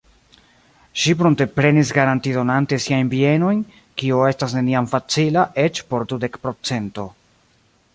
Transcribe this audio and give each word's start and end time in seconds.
Ŝi 1.01 1.13
prunteprenis 1.19 1.91
garantidonante 1.97 2.81
siajn 2.87 3.13
bienojn, 3.13 3.61
kio 4.03 4.25
estas 4.33 4.59
neniam 4.59 4.89
facila 4.97 5.49
eĉ 5.69 5.87
por 5.93 6.13
dudek 6.15 6.45
pro 6.47 6.59
cento. 6.73 7.11